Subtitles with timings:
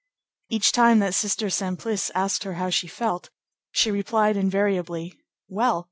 [0.49, 3.29] Each time that Sister Simplice asked her how she felt,
[3.69, 5.13] she replied invariably,
[5.47, 5.79] "Well.